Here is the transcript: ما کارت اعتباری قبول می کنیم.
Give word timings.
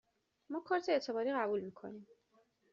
ما 0.49 0.59
کارت 0.59 0.89
اعتباری 0.89 1.33
قبول 1.33 1.61
می 1.61 1.71
کنیم. 1.71 2.07